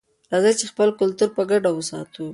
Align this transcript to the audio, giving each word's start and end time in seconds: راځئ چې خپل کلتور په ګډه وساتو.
راځئ 0.31 0.53
چې 0.59 0.65
خپل 0.71 0.89
کلتور 0.99 1.29
په 1.37 1.43
ګډه 1.51 1.69
وساتو. 1.73 2.25